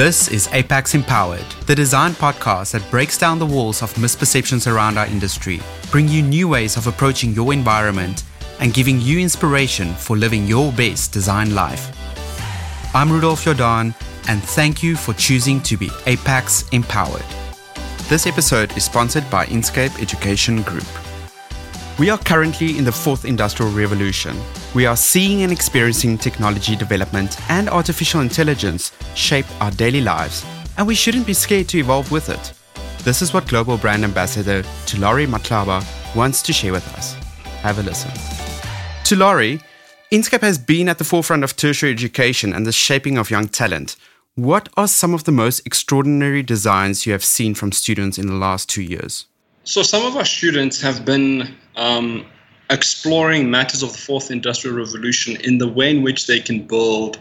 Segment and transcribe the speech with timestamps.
[0.00, 4.96] This is Apex Empowered, the design podcast that breaks down the walls of misperceptions around
[4.96, 5.60] our industry,
[5.90, 8.22] bring you new ways of approaching your environment,
[8.60, 11.94] and giving you inspiration for living your best design life.
[12.94, 13.94] I'm Rudolf Jordan,
[14.26, 17.26] and thank you for choosing to be Apex Empowered.
[18.08, 20.88] This episode is sponsored by Inscape Education Group.
[21.98, 24.34] We are currently in the fourth industrial revolution.
[24.72, 30.46] We are seeing and experiencing technology development and artificial intelligence shape our daily lives,
[30.78, 32.52] and we shouldn't be scared to evolve with it.
[33.02, 37.14] This is what Global Brand Ambassador Tulari Matlaba wants to share with us.
[37.62, 38.12] Have a listen.
[39.02, 39.60] Tulari,
[40.12, 43.96] Inscape has been at the forefront of tertiary education and the shaping of young talent.
[44.36, 48.34] What are some of the most extraordinary designs you have seen from students in the
[48.34, 49.26] last two years?
[49.64, 52.24] So, some of our students have been um,
[52.70, 57.18] exploring matters of the fourth industrial revolution in the way in which they can build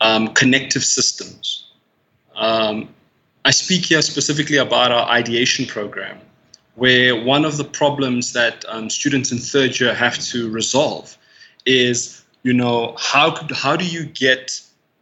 [0.00, 1.70] um, connective systems.
[2.34, 2.88] Um,
[3.44, 6.18] I speak here specifically about our ideation program,
[6.74, 11.16] where one of the problems that um, students in third year have to resolve
[11.64, 14.60] is, you know, how could how do you get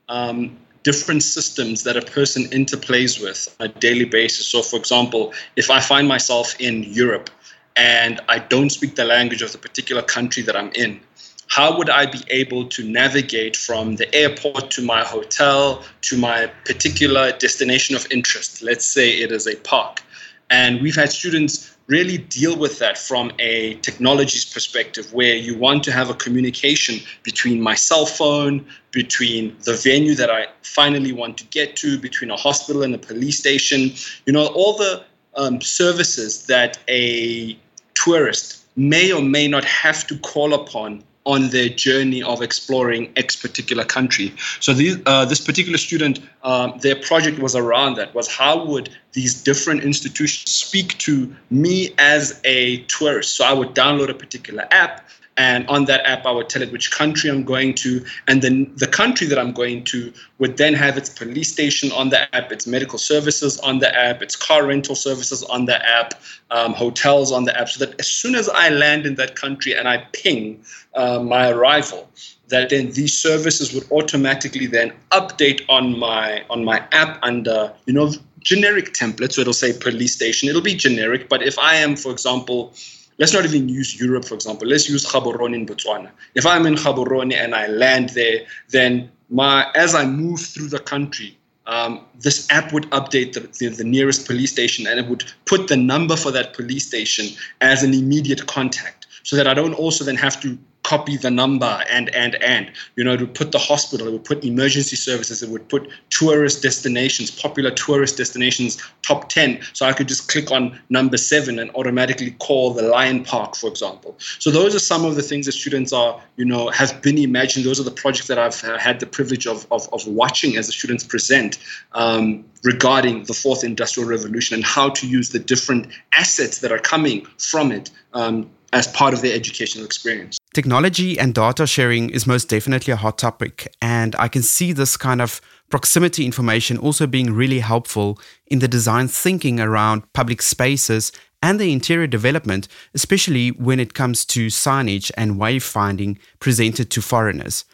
[0.09, 4.47] um, different systems that a person interplays with on a daily basis.
[4.47, 7.31] So, for example, if I find myself in Europe
[7.77, 11.01] and I don't speak the language of the particular country that I'm in,
[11.49, 16.47] how would I be able to navigate from the airport to my hotel to my
[16.65, 18.63] particular destination of interest?
[18.63, 20.03] Let's say it is a park.
[20.49, 25.83] And we've had students really deal with that from a technologies perspective where you want
[25.83, 31.37] to have a communication between my cell phone between the venue that i finally want
[31.37, 33.91] to get to between a hospital and a police station
[34.25, 35.03] you know all the
[35.37, 37.57] um, services that a
[37.95, 43.37] tourist may or may not have to call upon on their journey of exploring X
[43.37, 44.33] particular country.
[44.59, 48.89] So these, uh, this particular student, um, their project was around that, was how would
[49.13, 53.37] these different institutions speak to me as a tourist?
[53.37, 55.07] So I would download a particular app,
[55.41, 58.05] and on that app i would tell it which country i'm going to.
[58.29, 62.11] And then the country that i'm going to would then have its police station on
[62.11, 66.15] the app its medical services on the app its car rental services on the app
[66.51, 69.73] um, hotels on the app so that as soon as i land in that country
[69.75, 70.63] and i ping
[70.95, 72.09] uh, my arrival
[72.49, 77.95] that then these services would automatically then update on my on my app under you
[77.99, 80.49] know generic templates so it'll say police station.
[80.49, 82.73] It'll be generic but if i am for example
[83.21, 84.67] let's not even use Europe, for example.
[84.67, 86.11] Let's use Gaborone in Botswana.
[86.35, 90.81] If I'm in Gaborone and I land there, then my as I move through the
[90.81, 91.37] country,
[91.67, 95.69] um, this app would update the, the, the, nearest police station and it would put
[95.69, 97.27] the number for that police station
[97.61, 100.59] as an immediate contact so that I don't also then have to
[100.91, 104.45] copy the number and and and you know to put the hospital it would put
[104.45, 110.09] emergency services it would put tourist destinations popular tourist destinations top 10 so i could
[110.09, 114.17] just click on number 7 and automatically call the lion park for example.
[114.19, 117.65] So those are some of the things that students are you know have been imagined
[117.65, 120.67] those are the projects that i've uh, had the privilege of, of, of watching as
[120.67, 121.59] the students present
[121.93, 126.85] um, regarding the fourth industrial revolution and how to use the different assets that are
[126.95, 130.40] coming from it um, as part of their educational experience.
[130.53, 134.97] Technology and data sharing is most definitely a hot topic, and I can see this
[134.97, 138.19] kind of proximity information also being really helpful
[138.49, 144.25] in the design thinking around public spaces and the interior development, especially when it comes
[144.27, 147.65] to signage and wayfinding presented to foreigners.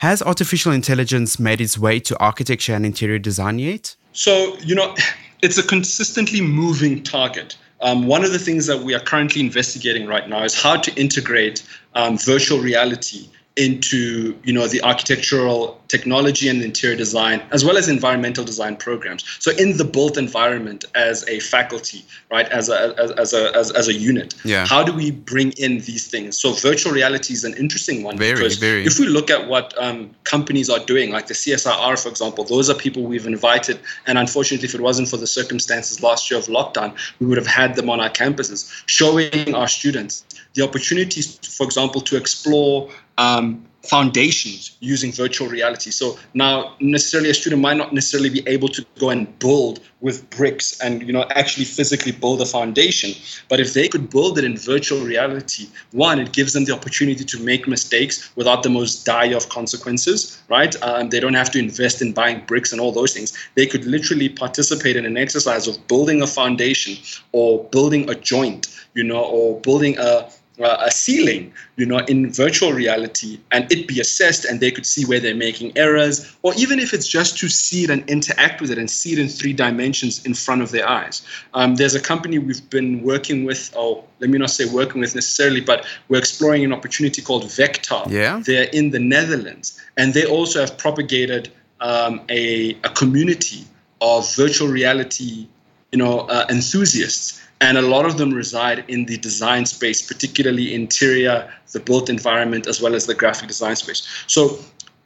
[0.00, 3.96] Has artificial intelligence made its way to architecture and interior design yet?
[4.12, 4.94] So, you know,
[5.42, 7.56] it's a consistently moving target.
[7.80, 10.94] Um, one of the things that we are currently investigating right now is how to
[10.94, 11.62] integrate
[11.94, 17.88] um, virtual reality into you know the architectural technology and interior design as well as
[17.88, 23.10] environmental design programs so in the built environment as a faculty right as a as,
[23.12, 24.66] as a as, as, a unit yeah.
[24.66, 28.34] how do we bring in these things so virtual reality is an interesting one very,
[28.34, 28.84] because very.
[28.84, 32.68] if we look at what um, companies are doing like the csir for example those
[32.68, 36.46] are people we've invited and unfortunately if it wasn't for the circumstances last year of
[36.46, 40.25] lockdown we would have had them on our campuses showing our students
[40.56, 45.90] the opportunities for example to explore um, foundations using virtual reality.
[45.90, 50.28] So now necessarily a student might not necessarily be able to go and build with
[50.30, 53.12] bricks and you know actually physically build a foundation.
[53.48, 57.24] But if they could build it in virtual reality, one, it gives them the opportunity
[57.24, 60.74] to make mistakes without the most dire of consequences, right?
[60.82, 63.32] Um, they don't have to invest in buying bricks and all those things.
[63.54, 66.96] They could literally participate in an exercise of building a foundation
[67.32, 70.28] or building a joint, you know, or building a
[70.60, 74.86] uh, a ceiling, you know, in virtual reality and it be assessed and they could
[74.86, 78.60] see where they're making errors, or even if it's just to see it and interact
[78.60, 81.22] with it and see it in three dimensions in front of their eyes.
[81.54, 85.14] Um, there's a company we've been working with, or let me not say working with
[85.14, 88.02] necessarily, but we're exploring an opportunity called Vector.
[88.08, 88.42] Yeah.
[88.44, 91.50] They're in the Netherlands and they also have propagated
[91.80, 93.64] um, a, a community
[94.00, 95.48] of virtual reality
[95.92, 100.74] you know, uh, enthusiasts and a lot of them reside in the design space, particularly
[100.74, 104.06] interior, the built environment, as well as the graphic design space.
[104.26, 104.58] So,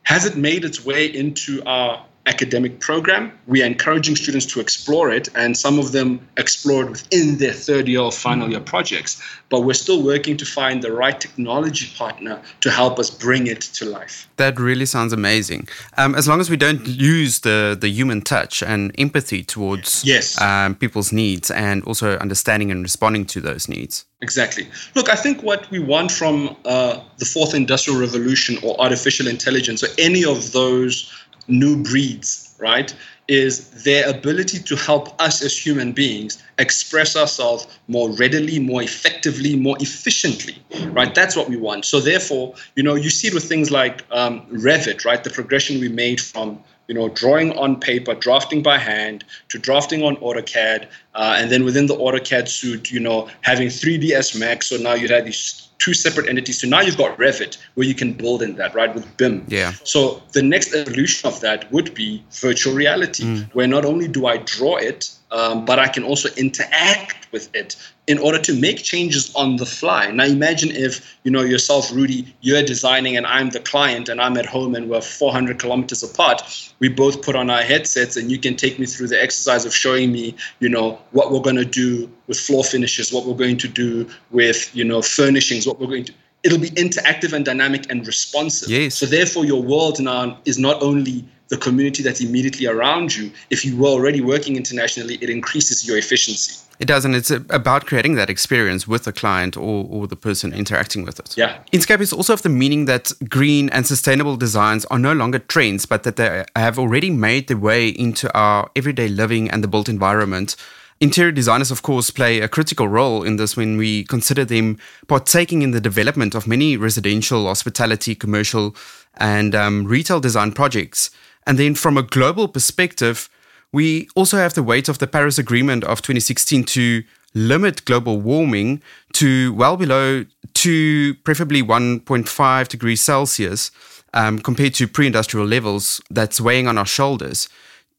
[0.02, 3.32] has it made its way into our academic program.
[3.46, 7.88] We are encouraging students to explore it, and some of them explored within their third
[7.88, 9.20] year or final year projects.
[9.50, 13.62] But we're still working to find the right technology partner to help us bring it
[13.78, 14.28] to life.
[14.36, 15.68] That really sounds amazing.
[15.98, 20.40] Um, as long as we don't lose the, the human touch and empathy towards yes.
[20.40, 24.06] um, people's needs and also understanding and responding to those needs.
[24.22, 24.68] Exactly.
[24.94, 29.82] Look, I think what we want from uh, the fourth industrial revolution or artificial intelligence
[29.82, 31.10] or any of those
[31.50, 32.94] new breeds, right,
[33.28, 39.56] is their ability to help us as human beings express ourselves more readily, more effectively,
[39.56, 40.56] more efficiently,
[40.88, 41.14] right?
[41.14, 41.84] That's what we want.
[41.84, 45.22] So therefore, you know, you see it with things like um, Revit, right?
[45.22, 50.02] The progression we made from you know, drawing on paper, drafting by hand, to drafting
[50.02, 54.66] on AutoCAD, uh, and then within the AutoCAD suite, you know, having 3ds Max.
[54.66, 56.60] So now you have these two separate entities.
[56.60, 59.44] So now you've got Revit where you can build in that, right, with BIM.
[59.48, 59.72] Yeah.
[59.82, 63.54] So the next evolution of that would be virtual reality, mm.
[63.54, 67.76] where not only do I draw it, um, but I can also interact with it
[68.06, 70.10] in order to make changes on the fly.
[70.10, 74.36] Now imagine if you know yourself, Rudy, you're designing and I'm the client and I'm
[74.36, 76.72] at home and we're 400 kilometers apart.
[76.80, 79.72] We both put on our headsets and you can take me through the exercise of
[79.72, 83.58] showing me, you know, what we're going to do with floor finishes, what we're going
[83.58, 86.12] to do with, you know, furnishings, what we're going to
[86.42, 88.70] it'll be interactive and dynamic and responsive.
[88.70, 88.94] Yes.
[88.94, 93.30] So therefore your world now is not only the community that's immediately around you.
[93.50, 96.54] If you were already working internationally, it increases your efficiency.
[96.78, 100.54] It does, and it's about creating that experience with the client or, or the person
[100.54, 101.36] interacting with it.
[101.36, 101.58] Yeah.
[101.72, 105.84] Inscape is also of the meaning that green and sustainable designs are no longer trends,
[105.84, 109.88] but that they have already made their way into our everyday living and the built
[109.88, 110.56] environment.
[111.02, 114.76] Interior designers, of course, play a critical role in this when we consider them
[115.08, 118.76] partaking in the development of many residential, hospitality, commercial,
[119.16, 121.10] and um, retail design projects.
[121.46, 123.30] And then from a global perspective,
[123.72, 127.02] we also have the weight of the Paris Agreement of 2016 to
[127.32, 128.82] limit global warming
[129.14, 133.70] to well below 2, preferably 1.5 degrees Celsius
[134.12, 137.48] um, compared to pre industrial levels that's weighing on our shoulders.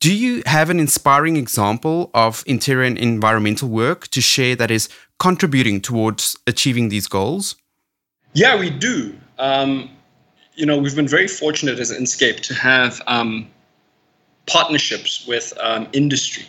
[0.02, 4.90] Do you have an inspiring example of interior and environmental work to share that is
[5.20, 7.56] contributing towards achieving these goals?
[8.34, 9.16] Yeah, we do.
[9.38, 9.92] Um,
[10.56, 13.48] you know, we've been very fortunate as Inscape to have um,
[14.48, 16.48] partnerships with um, industry,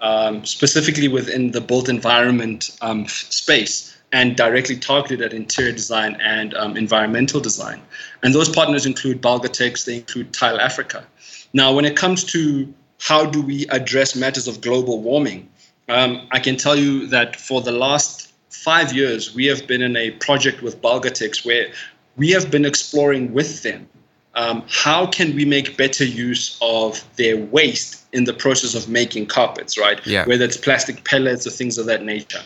[0.00, 6.52] um, specifically within the built environment um, space and directly targeted at interior design and
[6.54, 7.80] um, environmental design.
[8.24, 11.06] And those partners include Belgotex, they include Tile Africa.
[11.52, 15.48] Now, when it comes to how do we address matters of global warming,
[15.88, 19.96] um, I can tell you that for the last five years, we have been in
[19.96, 21.72] a project with Belgotex where
[22.16, 23.88] we have been exploring with them
[24.34, 29.26] um, how can we make better use of their waste in the process of making
[29.26, 30.04] carpets, right?
[30.06, 30.24] Yeah.
[30.24, 32.40] Whether it's plastic pellets or things of that nature.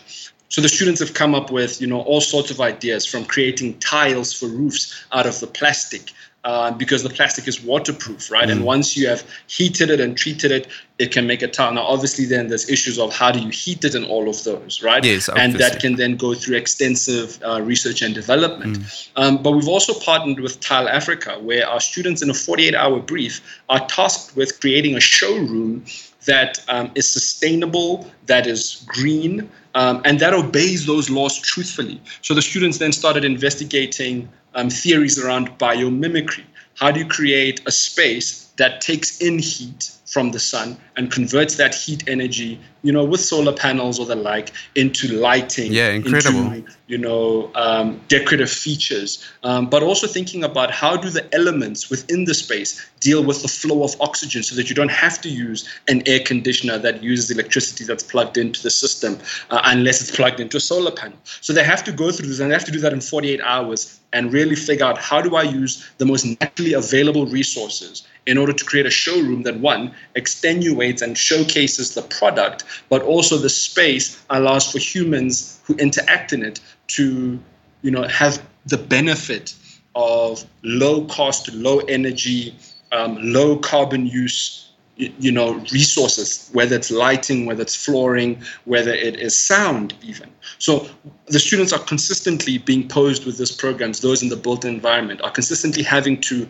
[0.49, 3.79] So the students have come up with, you know, all sorts of ideas from creating
[3.79, 6.13] tiles for roofs out of the plastic
[6.47, 8.47] uh, because the plastic is waterproof, right?
[8.49, 8.53] Mm.
[8.53, 10.69] And once you have heated it and treated it,
[11.01, 11.73] it can make a tile.
[11.73, 14.81] Now, obviously, then there's issues of how do you heat it and all of those,
[14.81, 15.03] right?
[15.05, 15.45] Yes, obviously.
[15.45, 18.79] and that can then go through extensive uh, research and development.
[18.79, 19.09] Mm.
[19.17, 23.41] Um, but we've also partnered with Tile Africa, where our students in a 48-hour brief
[23.69, 25.85] are tasked with creating a showroom
[26.27, 32.01] that um, is sustainable, that is green, um, and that obeys those laws truthfully.
[32.23, 36.45] So the students then started investigating um, theories around biomimicry.
[36.75, 41.57] How do you create a space that takes in heat from the sun and converts
[41.57, 45.73] that heat energy, you know, with solar panels or the like, into lighting.
[45.73, 46.53] Yeah, incredible.
[46.53, 49.25] Into, you know, um, decorative features.
[49.43, 53.49] Um, but also thinking about how do the elements within the space deal with the
[53.49, 57.31] flow of oxygen so that you don't have to use an air conditioner that uses
[57.31, 59.19] electricity that's plugged into the system
[59.51, 61.19] uh, unless it's plugged into a solar panel.
[61.41, 63.41] So they have to go through this and they have to do that in 48
[63.41, 68.39] hours and really figure out how do I use the most naturally available resources in
[68.39, 73.49] order to create a showroom that one extenuates and showcases the product, but also the
[73.49, 77.39] space allows for humans who interact in it to
[77.83, 79.55] you know, have the benefit
[79.95, 82.55] of low cost, low energy,
[82.93, 84.63] um, low carbon use
[84.97, 90.31] you know resources whether it's lighting whether it's flooring whether it is sound even.
[90.59, 90.89] So
[91.27, 95.31] the students are consistently being posed with these programs those in the built environment are
[95.31, 96.49] consistently having to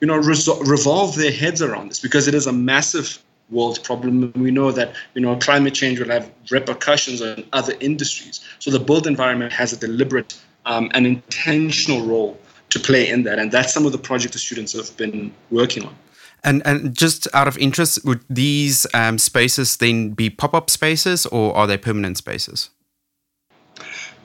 [0.00, 3.21] you know resol- revolve their heads around this because it is a massive
[3.52, 4.32] world problem.
[4.34, 8.40] We know that you know climate change will have repercussions on other industries.
[8.58, 12.38] So the built environment has a deliberate um, and intentional role
[12.70, 13.38] to play in that.
[13.38, 15.94] And that's some of the projects the students have been working on.
[16.44, 21.26] And and just out of interest, would these um, spaces then be pop up spaces
[21.26, 22.70] or are they permanent spaces?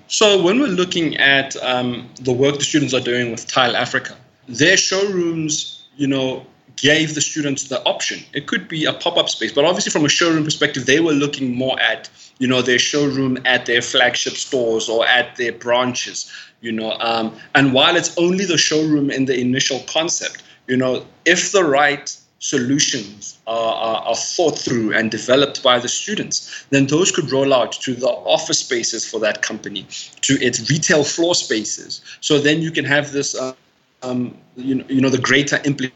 [0.08, 4.16] So when we're looking at um, the work the students are doing with Tile Africa,
[4.48, 6.46] their showrooms, you know,
[6.78, 8.24] gave the students the option.
[8.34, 11.56] It could be a pop-up space, but obviously from a showroom perspective, they were looking
[11.56, 16.32] more at, you know, their showroom at their flagship stores or at their branches,
[16.62, 16.92] you know.
[17.00, 21.64] Um, and while it's only the showroom in the initial concept, you know, if the
[21.64, 27.32] right solutions are, are, are, thought through and developed by the students, then those could
[27.32, 29.88] roll out to the office spaces for that company,
[30.22, 32.02] to its retail floor spaces.
[32.22, 33.54] So then you can have this, uh,
[34.04, 35.96] um, you, know, you know, the greater implication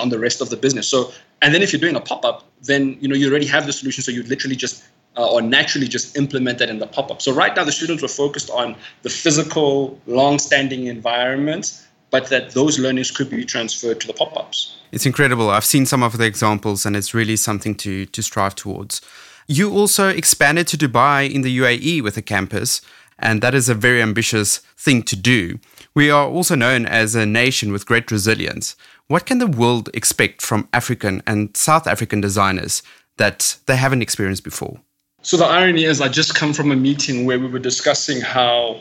[0.00, 0.88] on the rest of the business.
[0.88, 3.72] So, and then if you're doing a pop-up, then you know you already have the
[3.72, 4.02] solution.
[4.02, 4.84] So you literally just
[5.16, 7.22] uh, or naturally just implement that in the pop-up.
[7.22, 11.84] So right now the students were focused on the physical, long-standing environments
[12.14, 14.76] but that those learnings could be transferred to the pop-ups.
[14.92, 15.50] It's incredible.
[15.50, 19.00] I've seen some of the examples and it's really something to to strive towards.
[19.48, 22.80] You also expanded to Dubai in the UAE with a campus,
[23.18, 25.58] and that is a very ambitious thing to do.
[25.92, 28.76] We are also known as a nation with great resilience.
[29.08, 32.82] What can the world expect from African and South African designers
[33.18, 34.80] that they haven't experienced before?
[35.20, 38.80] So the irony is I just come from a meeting where we were discussing how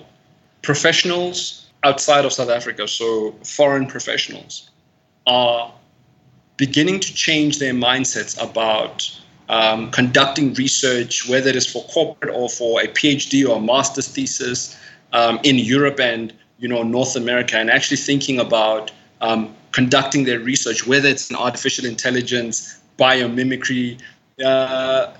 [0.62, 4.70] professionals outside of South Africa, so foreign professionals,
[5.28, 5.74] are
[6.56, 9.10] beginning to change their mindsets about
[9.50, 14.08] um, conducting research, whether it is for corporate or for a PhD or a master's
[14.08, 14.78] thesis
[15.12, 20.40] um, in Europe and you know North America, and actually thinking about um, conducting their
[20.40, 24.00] research, whether it's in artificial intelligence, biomimicry,
[24.44, 25.14] uh,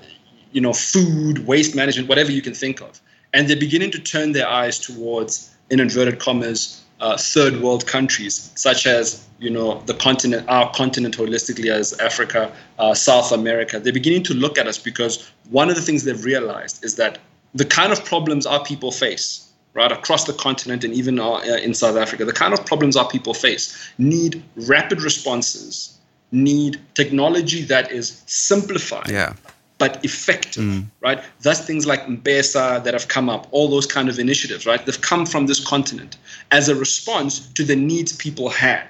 [0.52, 3.00] you know, food, waste management, whatever you can think of,
[3.34, 8.52] and they're beginning to turn their eyes towards in inverted commas, uh, third world countries,
[8.54, 13.80] such as you know the continent, our continent holistically as Africa, uh, South America.
[13.80, 17.18] They're beginning to look at us because one of the things they've realized is that
[17.54, 19.43] the kind of problems our people face,
[19.74, 23.08] right across the continent and even uh, in South Africa, the kind of problems our
[23.08, 25.98] people face need rapid responses,
[26.32, 29.10] need technology that is simplified.
[29.10, 29.34] Yeah
[29.78, 30.86] but effective, mm.
[31.00, 31.22] right?
[31.42, 34.84] That's things like M-Pesa that have come up, all those kind of initiatives, right?
[34.84, 36.16] They've come from this continent
[36.52, 38.86] as a response to the needs people had.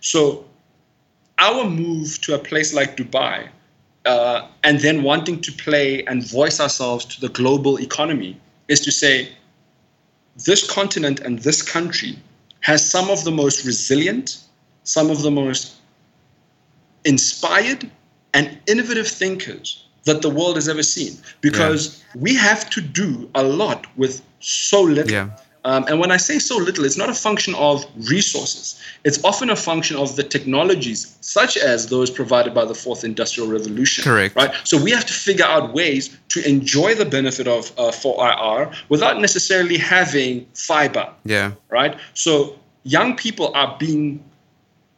[0.00, 0.44] So
[1.38, 3.48] our move to a place like Dubai
[4.06, 8.92] uh, and then wanting to play and voice ourselves to the global economy is to
[8.92, 9.28] say
[10.36, 12.18] this continent and this country
[12.60, 14.38] has some of the most resilient,
[14.84, 15.76] some of the most
[17.04, 17.90] inspired
[18.34, 22.22] and innovative thinkers that the world has ever seen because yeah.
[22.22, 25.12] we have to do a lot with so little.
[25.12, 25.30] Yeah.
[25.64, 28.80] Um, and when I say so little, it's not a function of resources.
[29.04, 33.48] It's often a function of the technologies, such as those provided by the fourth industrial
[33.48, 34.04] revolution.
[34.04, 34.34] Correct.
[34.36, 34.54] Right.
[34.64, 39.20] So we have to figure out ways to enjoy the benefit of uh, 4IR without
[39.20, 41.12] necessarily having fiber.
[41.24, 41.52] Yeah.
[41.68, 41.98] Right.
[42.14, 44.24] So young people are being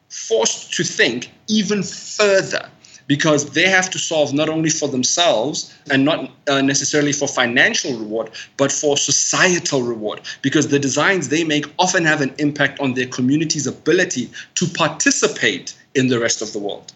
[0.09, 2.69] forced to think even further
[3.07, 7.97] because they have to solve not only for themselves and not uh, necessarily for financial
[7.99, 10.21] reward, but for societal reward.
[10.43, 15.75] Because the designs they make often have an impact on their community's ability to participate
[15.95, 16.93] in the rest of the world.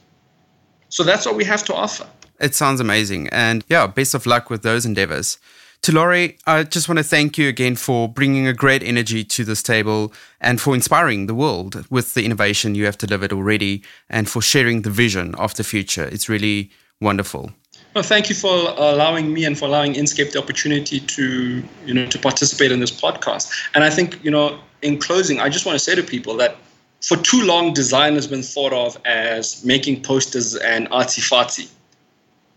[0.89, 2.07] So that's what we have to offer.
[2.41, 3.29] It sounds amazing.
[3.29, 5.39] And yeah, best of luck with those endeavors.
[5.83, 9.63] Tulare, I just want to thank you again for bringing a great energy to this
[9.63, 14.43] table and for inspiring the world with the innovation you have delivered already and for
[14.43, 16.05] sharing the vision of the future.
[16.05, 17.53] It's really wonderful.
[17.95, 22.07] Well, thank you for allowing me and for allowing Inscape the opportunity to, you know,
[22.07, 23.51] to participate in this podcast.
[23.75, 26.57] And I think, you know, in closing, I just want to say to people that
[27.01, 31.71] for too long, design has been thought of as making posters and artsy fartsy.